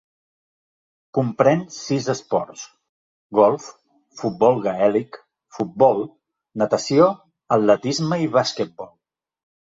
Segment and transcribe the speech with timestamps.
[1.17, 2.63] Comprèn sis esports:
[3.41, 3.67] golf,
[4.23, 5.21] futbol gaèlic,
[5.59, 6.03] futbol,
[6.65, 7.13] natació,
[7.61, 8.93] atletisme i basquetbol.